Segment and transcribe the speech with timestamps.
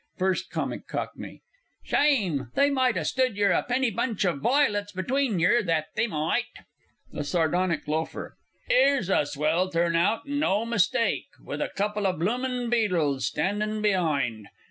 [0.17, 0.81] _FIRST C.
[1.15, 1.41] C.
[1.85, 2.49] Shime!
[2.55, 6.47] they might ha' stood yer a penny bunch of voilets between yer, that they might!
[7.11, 8.09] THE SARDONIC L.
[8.71, 13.83] 'Ere's a swell turn out and no mistake with a couple o' bloomin' beadles standin'
[13.83, 14.47] be'ind!